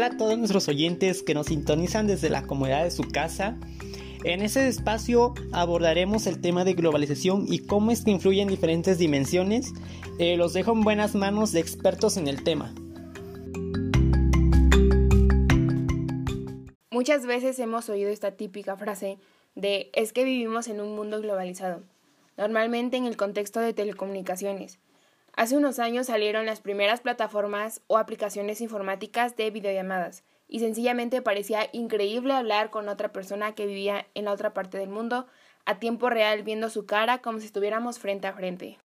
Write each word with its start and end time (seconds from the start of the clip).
Hola 0.00 0.14
a 0.14 0.16
todos 0.16 0.38
nuestros 0.38 0.66
oyentes 0.66 1.22
que 1.22 1.34
nos 1.34 1.48
sintonizan 1.48 2.06
desde 2.06 2.30
la 2.30 2.46
comodidad 2.46 2.84
de 2.84 2.90
su 2.90 3.02
casa. 3.02 3.58
En 4.24 4.40
este 4.40 4.66
espacio 4.66 5.34
abordaremos 5.52 6.26
el 6.26 6.40
tema 6.40 6.64
de 6.64 6.72
globalización 6.72 7.44
y 7.46 7.66
cómo 7.66 7.90
es 7.90 8.02
que 8.02 8.10
influye 8.10 8.40
en 8.40 8.48
diferentes 8.48 8.96
dimensiones. 8.96 9.74
Eh, 10.18 10.38
los 10.38 10.54
dejo 10.54 10.72
en 10.72 10.80
buenas 10.80 11.14
manos 11.14 11.52
de 11.52 11.60
expertos 11.60 12.16
en 12.16 12.28
el 12.28 12.42
tema. 12.42 12.74
Muchas 16.90 17.26
veces 17.26 17.58
hemos 17.58 17.90
oído 17.90 18.08
esta 18.08 18.30
típica 18.30 18.78
frase 18.78 19.18
de 19.54 19.90
es 19.92 20.14
que 20.14 20.24
vivimos 20.24 20.68
en 20.68 20.80
un 20.80 20.96
mundo 20.96 21.20
globalizado, 21.20 21.82
normalmente 22.38 22.96
en 22.96 23.04
el 23.04 23.18
contexto 23.18 23.60
de 23.60 23.74
telecomunicaciones. 23.74 24.78
Hace 25.34 25.56
unos 25.56 25.78
años 25.78 26.06
salieron 26.06 26.46
las 26.46 26.60
primeras 26.60 27.00
plataformas 27.00 27.80
o 27.86 27.98
aplicaciones 27.98 28.60
informáticas 28.60 29.36
de 29.36 29.50
videollamadas 29.50 30.24
y 30.48 30.60
sencillamente 30.60 31.22
parecía 31.22 31.68
increíble 31.72 32.34
hablar 32.34 32.70
con 32.70 32.88
otra 32.88 33.12
persona 33.12 33.54
que 33.54 33.66
vivía 33.66 34.06
en 34.14 34.26
la 34.26 34.32
otra 34.32 34.52
parte 34.52 34.78
del 34.78 34.88
mundo 34.88 35.26
a 35.64 35.78
tiempo 35.78 36.10
real 36.10 36.42
viendo 36.42 36.70
su 36.70 36.86
cara 36.86 37.18
como 37.18 37.38
si 37.38 37.46
estuviéramos 37.46 37.98
frente 37.98 38.26
a 38.26 38.32
frente. 38.32 38.78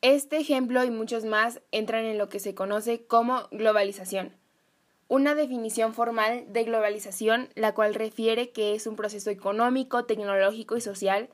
Este 0.00 0.38
ejemplo 0.38 0.84
y 0.84 0.90
muchos 0.90 1.24
más 1.24 1.60
entran 1.72 2.04
en 2.04 2.18
lo 2.18 2.28
que 2.28 2.40
se 2.40 2.54
conoce 2.54 3.04
como 3.06 3.48
globalización 3.50 4.32
una 5.08 5.34
definición 5.34 5.94
formal 5.94 6.44
de 6.52 6.64
globalización, 6.64 7.48
la 7.54 7.72
cual 7.72 7.94
refiere 7.94 8.50
que 8.50 8.74
es 8.74 8.86
un 8.86 8.94
proceso 8.94 9.30
económico, 9.30 10.04
tecnológico 10.04 10.76
y 10.76 10.82
social, 10.82 11.30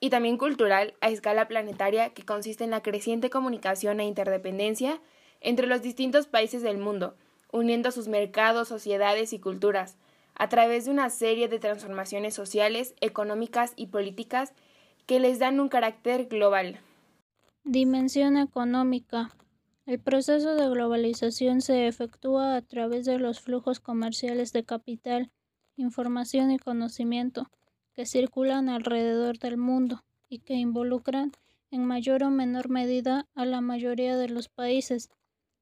y 0.00 0.08
también 0.08 0.38
cultural 0.38 0.94
a 1.00 1.10
escala 1.10 1.46
planetaria 1.46 2.10
que 2.10 2.24
consiste 2.24 2.64
en 2.64 2.70
la 2.70 2.82
creciente 2.82 3.28
comunicación 3.28 4.00
e 4.00 4.06
interdependencia 4.06 5.00
entre 5.42 5.66
los 5.66 5.82
distintos 5.82 6.26
países 6.26 6.62
del 6.62 6.78
mundo, 6.78 7.14
uniendo 7.52 7.90
sus 7.92 8.08
mercados, 8.08 8.68
sociedades 8.68 9.32
y 9.34 9.38
culturas, 9.38 9.96
a 10.34 10.48
través 10.48 10.86
de 10.86 10.90
una 10.90 11.10
serie 11.10 11.48
de 11.48 11.58
transformaciones 11.58 12.34
sociales, 12.34 12.94
económicas 13.00 13.74
y 13.76 13.86
políticas 13.86 14.54
que 15.06 15.20
les 15.20 15.38
dan 15.38 15.60
un 15.60 15.68
carácter 15.68 16.26
global. 16.26 16.80
Dimensión 17.64 18.38
económica. 18.38 19.30
El 19.84 19.98
proceso 19.98 20.54
de 20.54 20.68
globalización 20.68 21.60
se 21.60 21.88
efectúa 21.88 22.56
a 22.56 22.62
través 22.62 23.04
de 23.04 23.18
los 23.18 23.40
flujos 23.40 23.80
comerciales 23.80 24.52
de 24.52 24.64
capital, 24.64 25.30
información 25.76 26.52
y 26.52 26.58
conocimiento 26.58 27.50
que 28.00 28.06
circulan 28.06 28.70
alrededor 28.70 29.38
del 29.38 29.58
mundo 29.58 30.02
y 30.30 30.38
que 30.38 30.54
involucran 30.54 31.32
en 31.70 31.84
mayor 31.84 32.22
o 32.22 32.30
menor 32.30 32.70
medida 32.70 33.28
a 33.34 33.44
la 33.44 33.60
mayoría 33.60 34.16
de 34.16 34.30
los 34.30 34.48
países. 34.48 35.10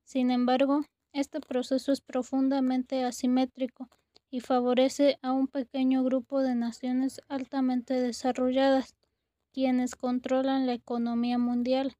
Sin 0.05 0.30
embargo, 0.30 0.84
este 1.12 1.41
proceso 1.41 1.91
es 1.91 2.00
profundamente 2.00 3.03
asimétrico 3.03 3.89
y 4.30 4.39
favorece 4.39 5.19
a 5.20 5.33
un 5.33 5.48
pequeño 5.48 6.05
grupo 6.05 6.41
de 6.41 6.55
naciones 6.55 7.20
altamente 7.27 7.95
desarrolladas, 7.95 8.95
quienes 9.52 9.97
controlan 9.97 10.64
la 10.64 10.75
economía 10.75 11.39
mundial 11.39 11.97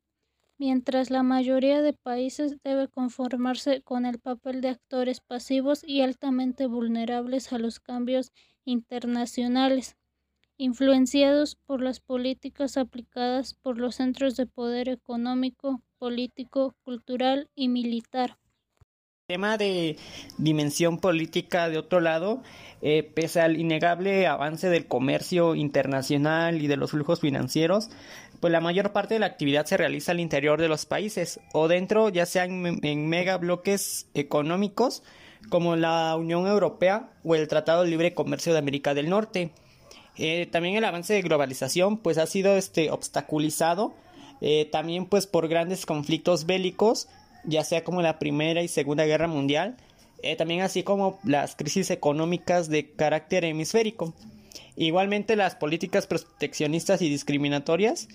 mientras 0.57 1.11
la 1.11 1.25
mayoría 1.25 1.83
de 1.83 1.95
países 1.95 2.59
debe 2.63 2.87
conformarse 2.87 3.83
con 3.83 4.07
el 4.07 4.21
papel 4.21 4.61
de 4.61 4.69
actores 4.69 5.21
pasivos 5.21 5.83
y 5.85 6.03
altamente 6.03 6.67
vulnerables 6.67 7.53
a 7.53 7.59
los 7.59 7.81
cambios 7.81 8.33
internacionales, 8.65 9.97
influenciados 10.59 11.57
por 11.67 11.81
las 11.81 12.01
políticas 12.01 12.77
aplicadas 12.77 13.55
por 13.55 13.79
los 13.79 13.95
centros 13.95 14.37
de 14.37 14.47
poder 14.47 14.89
económico, 14.89 15.81
político, 15.99 16.75
cultural 16.85 17.49
y 17.55 17.69
militar. 17.69 18.37
Tema 19.29 19.59
de 19.59 19.97
dimensión 20.39 21.01
política 21.01 21.69
de 21.69 21.77
otro 21.77 22.01
lado, 22.01 22.43
eh, 22.81 23.03
pese 23.03 23.43
al 23.43 23.59
innegable 23.59 24.27
avance 24.27 24.71
del 24.71 24.87
comercio 24.87 25.55
internacional 25.55 26.63
y 26.63 26.67
de 26.67 26.79
los 26.79 26.93
flujos 26.93 27.21
financieros, 27.21 27.91
pues 28.41 28.51
la 28.51 28.61
mayor 28.61 28.93
parte 28.93 29.15
de 29.15 29.21
la 29.21 29.27
actividad 29.27 29.67
se 29.67 29.77
realiza 29.77 30.13
al 30.13 30.21
interior 30.21 30.61
de 30.61 30.69
los 30.69 30.87
países 30.87 31.41
o 31.53 31.69
dentro, 31.69 32.09
ya 32.09 32.25
sea 32.25 32.45
en, 32.45 33.09
mega 33.09 33.37
bloques 33.37 34.09
económicos 34.15 35.03
como 35.51 35.77
la 35.77 36.17
Unión 36.17 36.47
Europea 36.47 37.11
o 37.23 37.35
el 37.35 37.49
Tratado 37.49 37.83
de 37.85 37.91
Libre 37.91 38.15
Comercio 38.15 38.53
de 38.53 38.61
América 38.61 38.95
del 38.95 39.11
Norte. 39.11 39.53
Eh, 40.19 40.49
también 40.51 40.75
el 40.75 40.85
avance 40.85 41.15
de 41.15 41.23
globalización 41.23 41.97
pues 41.97 42.19
ha 42.19 42.27
sido 42.27 42.57
este 42.57 42.91
obstaculizado 42.91 43.95
eh, 44.41 44.69
también 44.71 45.07
pues 45.07 45.29
por 45.29 45.47
grandes 45.47 45.87
conflictos 45.87 46.45
bélicos 46.45 47.07
ya 47.45 47.63
sea 47.63 47.85
como 47.85 48.03
la 48.03 48.19
primera 48.19 48.63
y 48.63 48.69
segunda 48.69 49.05
guerra 49.05 49.29
mundial 49.29 49.77
eh, 50.23 50.35
también 50.35 50.63
así 50.63 50.83
como 50.83 51.21
las 51.23 51.55
crisis 51.55 51.91
económicas 51.91 52.69
de 52.69 52.91
carácter 52.91 53.45
hemisférico. 53.45 54.13
Igualmente 54.75 55.37
las 55.37 55.55
políticas 55.55 56.09
proteccionistas 56.09 57.03
y 57.03 57.09
discriminatorias 57.09 58.09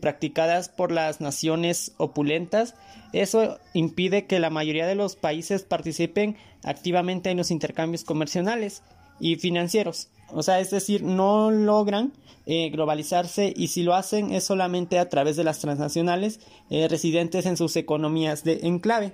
practicadas 0.00 0.68
por 0.68 0.92
las 0.92 1.20
naciones 1.20 1.92
opulentas, 1.96 2.74
eso 3.12 3.58
impide 3.74 4.26
que 4.26 4.38
la 4.38 4.50
mayoría 4.50 4.86
de 4.86 4.94
los 4.94 5.16
países 5.16 5.62
participen 5.62 6.36
activamente 6.62 7.30
en 7.30 7.36
los 7.36 7.50
intercambios 7.50 8.04
comerciales 8.04 8.82
y 9.20 9.36
financieros. 9.36 10.08
O 10.32 10.42
sea, 10.42 10.60
es 10.60 10.70
decir, 10.70 11.02
no 11.02 11.50
logran 11.50 12.12
eh, 12.46 12.70
globalizarse 12.70 13.52
y 13.56 13.68
si 13.68 13.82
lo 13.82 13.94
hacen 13.94 14.32
es 14.32 14.44
solamente 14.44 14.98
a 14.98 15.08
través 15.08 15.36
de 15.36 15.44
las 15.44 15.58
transnacionales 15.58 16.40
eh, 16.70 16.88
residentes 16.88 17.46
en 17.46 17.56
sus 17.56 17.76
economías 17.76 18.44
de 18.44 18.60
enclave. 18.62 19.12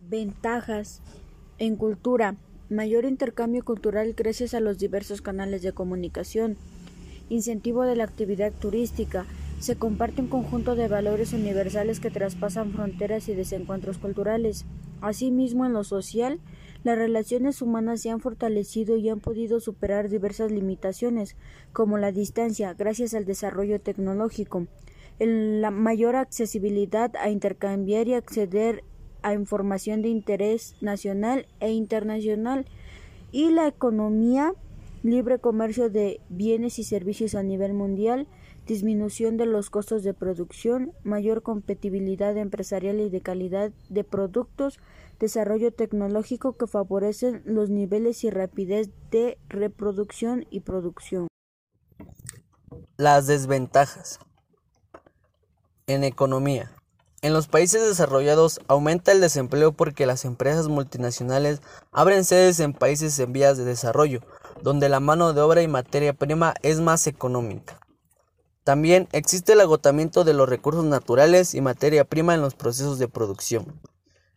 Ventajas 0.00 1.02
en 1.58 1.76
cultura 1.76 2.36
mayor 2.68 3.04
intercambio 3.04 3.64
cultural 3.64 4.14
gracias 4.16 4.54
a 4.54 4.60
los 4.60 4.78
diversos 4.78 5.22
canales 5.22 5.62
de 5.62 5.72
comunicación, 5.72 6.56
incentivo 7.28 7.84
de 7.84 7.96
la 7.96 8.04
actividad 8.04 8.52
turística, 8.52 9.26
se 9.60 9.76
comparte 9.76 10.20
un 10.20 10.28
conjunto 10.28 10.74
de 10.74 10.88
valores 10.88 11.32
universales 11.32 12.00
que 12.00 12.10
traspasan 12.10 12.72
fronteras 12.72 13.28
y 13.28 13.34
desencuentros 13.34 13.98
culturales. 13.98 14.66
Asimismo, 15.00 15.64
en 15.64 15.72
lo 15.72 15.82
social, 15.82 16.40
las 16.86 16.96
relaciones 16.96 17.62
humanas 17.62 18.00
se 18.00 18.10
han 18.10 18.20
fortalecido 18.20 18.96
y 18.96 19.08
han 19.08 19.18
podido 19.18 19.58
superar 19.58 20.08
diversas 20.08 20.52
limitaciones, 20.52 21.34
como 21.72 21.98
la 21.98 22.12
distancia, 22.12 22.74
gracias 22.74 23.12
al 23.12 23.24
desarrollo 23.24 23.80
tecnológico, 23.80 24.68
la 25.18 25.72
mayor 25.72 26.14
accesibilidad 26.14 27.10
a 27.16 27.28
intercambiar 27.28 28.06
y 28.06 28.14
acceder 28.14 28.84
a 29.22 29.34
información 29.34 30.00
de 30.00 30.10
interés 30.10 30.76
nacional 30.80 31.48
e 31.58 31.72
internacional 31.72 32.66
y 33.32 33.50
la 33.50 33.66
economía, 33.66 34.52
libre 35.02 35.40
comercio 35.40 35.90
de 35.90 36.20
bienes 36.28 36.78
y 36.78 36.84
servicios 36.84 37.34
a 37.34 37.42
nivel 37.42 37.74
mundial, 37.74 38.28
disminución 38.64 39.36
de 39.36 39.46
los 39.46 39.70
costos 39.70 40.04
de 40.04 40.14
producción, 40.14 40.92
mayor 41.02 41.42
competitividad 41.42 42.36
empresarial 42.36 43.00
y 43.00 43.10
de 43.10 43.20
calidad 43.22 43.72
de 43.88 44.04
productos, 44.04 44.78
desarrollo 45.18 45.72
tecnológico 45.72 46.52
que 46.54 46.66
favorecen 46.66 47.42
los 47.44 47.70
niveles 47.70 48.24
y 48.24 48.30
rapidez 48.30 48.90
de 49.10 49.38
reproducción 49.48 50.46
y 50.50 50.60
producción. 50.60 51.28
Las 52.96 53.26
desventajas 53.26 54.18
en 55.86 56.04
economía. 56.04 56.72
En 57.22 57.32
los 57.32 57.48
países 57.48 57.82
desarrollados 57.82 58.60
aumenta 58.68 59.10
el 59.10 59.20
desempleo 59.20 59.72
porque 59.72 60.06
las 60.06 60.24
empresas 60.24 60.68
multinacionales 60.68 61.60
abren 61.90 62.24
sedes 62.24 62.60
en 62.60 62.72
países 62.72 63.18
en 63.18 63.32
vías 63.32 63.56
de 63.56 63.64
desarrollo, 63.64 64.20
donde 64.62 64.88
la 64.88 65.00
mano 65.00 65.32
de 65.32 65.40
obra 65.40 65.62
y 65.62 65.68
materia 65.68 66.12
prima 66.12 66.54
es 66.62 66.80
más 66.80 67.06
económica. 67.06 67.80
También 68.64 69.08
existe 69.12 69.52
el 69.52 69.60
agotamiento 69.60 70.24
de 70.24 70.34
los 70.34 70.48
recursos 70.48 70.84
naturales 70.84 71.54
y 71.54 71.60
materia 71.60 72.04
prima 72.04 72.34
en 72.34 72.42
los 72.42 72.54
procesos 72.54 72.98
de 72.98 73.08
producción. 73.08 73.80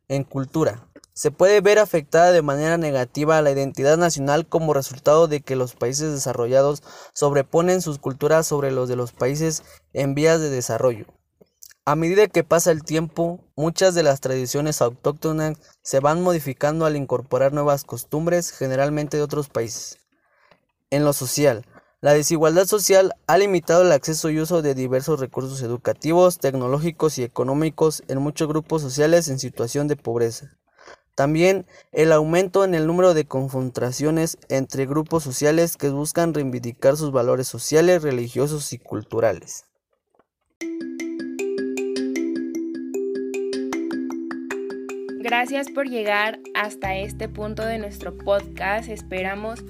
En 0.10 0.24
cultura, 0.24 0.90
se 1.14 1.30
puede 1.30 1.62
ver 1.62 1.78
afectada 1.78 2.32
de 2.32 2.42
manera 2.42 2.78
negativa 2.78 3.42
la 3.44 3.52
identidad 3.52 3.96
nacional 3.96 4.48
como 4.48 4.74
resultado 4.74 5.28
de 5.28 5.42
que 5.42 5.56
los 5.56 5.76
países 5.76 6.12
desarrollados 6.12 6.82
sobreponen 7.14 7.84
sus 7.84 8.00
culturas 8.00 8.48
sobre 8.48 8.72
los 8.72 8.90
de 8.90 8.96
los 8.96 9.12
países 9.12 9.62
en 9.94 10.16
vías 10.16 10.42
de 10.42 10.50
desarrollo. 10.50 11.06
A 11.86 11.96
medida 11.96 12.26
que 12.28 12.44
pasa 12.44 12.72
el 12.72 12.84
tiempo, 12.84 13.40
muchas 13.56 13.94
de 13.94 14.02
las 14.02 14.20
tradiciones 14.20 14.82
autóctonas 14.82 15.58
se 15.84 16.00
van 16.00 16.24
modificando 16.24 16.88
al 16.88 16.96
incorporar 16.96 17.54
nuevas 17.54 17.84
costumbres, 17.84 18.52
generalmente 18.52 19.18
de 19.18 19.24
otros 19.24 19.48
países. 19.48 20.00
En 20.90 21.06
lo 21.06 21.14
social, 21.14 21.68
la 22.02 22.14
desigualdad 22.14 22.66
social 22.66 23.14
ha 23.28 23.38
limitado 23.38 23.82
el 23.82 23.92
acceso 23.92 24.30
y 24.30 24.40
uso 24.40 24.62
de 24.62 24.74
diversos 24.74 25.20
recursos 25.20 25.62
educativos, 25.62 26.40
tecnológicos 26.40 27.18
y 27.18 27.24
económicos 27.24 28.04
en 28.08 28.20
muchos 28.22 28.48
grupos 28.48 28.82
sociales 28.82 29.28
en 29.28 29.40
situación 29.40 29.88
de 29.88 29.98
pobreza. 29.98 30.58
También 31.16 31.66
el 31.92 32.14
aumento 32.14 32.64
en 32.64 32.74
el 32.74 32.88
número 32.88 33.14
de 33.14 33.26
confrontaciones 33.26 34.38
entre 34.48 34.86
grupos 34.86 35.24
sociales 35.24 35.76
que 35.76 35.90
buscan 35.90 36.34
reivindicar 36.34 36.96
sus 36.96 37.12
valores 37.12 37.48
sociales, 37.48 38.02
religiosos 38.02 38.72
y 38.72 38.78
culturales. 38.78 39.66
gracias 45.30 45.70
por 45.70 45.88
llegar 45.88 46.40
hasta 46.56 46.98
este 46.98 47.30
punto 47.30 47.64
de 47.64 47.78
nuestro 47.78 48.18
podcast. 48.18 48.90
Esperamos 48.90 49.64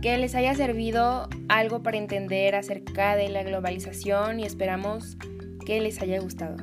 que 0.00 0.16
les 0.16 0.34
haya 0.34 0.54
servido 0.54 1.28
algo 1.48 1.82
para 1.82 1.98
entender 1.98 2.54
acerca 2.54 3.16
de 3.16 3.28
la 3.28 3.42
globalización 3.42 4.40
y 4.40 4.44
esperamos 4.44 5.16
que 5.66 5.80
les 5.80 6.00
haya 6.00 6.20
gustado. 6.20 6.56